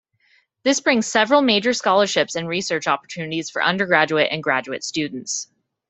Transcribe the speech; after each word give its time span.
This 0.63 0.79
brings 0.79 1.05
several 1.05 1.43
major 1.43 1.73
scholarships 1.73 2.33
and 2.33 2.47
research 2.47 2.87
opportunities 2.87 3.51
for 3.51 3.61
undergraduate 3.63 4.29
and 4.31 4.41
graduate 4.41 4.83
students. 4.83 5.47